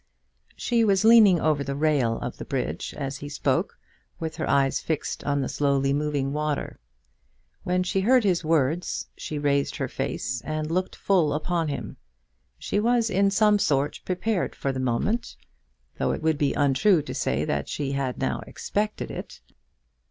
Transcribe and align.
She 0.55 0.83
was 0.83 1.05
leaning 1.05 1.39
over 1.39 1.63
the 1.63 1.75
rail 1.75 2.17
of 2.21 2.37
the 2.37 2.43
bridge 2.43 2.95
as 2.97 3.17
he 3.17 3.29
spoke, 3.29 3.77
with 4.19 4.37
her 4.37 4.49
eyes 4.49 4.79
fixed 4.79 5.23
on 5.25 5.41
the 5.41 5.47
slowly 5.47 5.93
moving 5.93 6.33
water. 6.33 6.79
When 7.61 7.83
she 7.83 8.01
heard 8.01 8.23
his 8.23 8.43
words, 8.43 9.09
she 9.15 9.37
raised 9.37 9.75
her 9.75 9.87
face 9.87 10.41
and 10.43 10.71
looked 10.71 10.95
full 10.95 11.33
upon 11.33 11.67
him. 11.67 11.97
She 12.57 12.79
was 12.79 13.11
in 13.11 13.29
some 13.29 13.59
sort 13.59 13.99
prepared 14.03 14.55
for 14.55 14.71
the 14.71 14.79
moment, 14.79 15.35
though 15.99 16.13
it 16.13 16.23
would 16.23 16.39
be 16.39 16.55
untrue 16.55 17.03
to 17.03 17.13
say 17.13 17.45
that 17.45 17.69
she 17.69 17.91
had 17.91 18.17
now 18.17 18.41
expected 18.47 19.11
it. 19.11 19.39